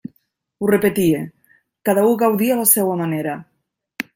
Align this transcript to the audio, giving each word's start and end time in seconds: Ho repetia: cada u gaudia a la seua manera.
Ho 0.63 0.69
repetia: 0.69 1.19
cada 1.89 2.07
u 2.13 2.17
gaudia 2.25 2.57
a 2.57 2.61
la 2.63 2.67
seua 2.73 2.99
manera. 3.03 3.37